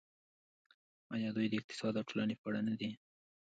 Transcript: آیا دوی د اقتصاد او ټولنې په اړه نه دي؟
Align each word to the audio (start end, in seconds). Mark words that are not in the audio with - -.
آیا 1.15 1.29
دوی 1.35 1.47
د 1.49 1.53
اقتصاد 1.59 1.93
او 1.99 2.07
ټولنې 2.09 2.35
په 2.41 2.45
اړه 2.49 2.61
نه 2.67 2.75
دي؟ 2.79 2.89